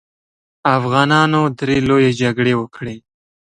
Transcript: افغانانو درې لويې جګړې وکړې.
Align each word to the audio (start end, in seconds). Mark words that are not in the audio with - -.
افغانانو 0.77 1.41
درې 1.59 1.77
لويې 1.87 2.11
جګړې 2.21 2.53
وکړې. 2.57 2.95